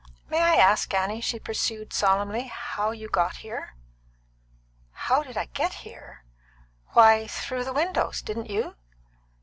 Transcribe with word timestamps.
May 0.29 0.39
I 0.39 0.55
ask, 0.55 0.91
Annie," 0.95 1.21
she 1.21 1.37
pursued 1.37 1.93
solemnly, 1.93 2.47
"how 2.47 2.89
you 2.89 3.07
got 3.07 3.35
here?" 3.45 3.75
"How 4.93 5.21
did 5.21 5.37
I 5.37 5.45
get 5.45 5.85
here? 5.85 6.23
Why, 6.93 7.27
through 7.27 7.65
the 7.65 7.73
windows. 7.73 8.23
Didn't 8.23 8.49
you?" 8.49 8.77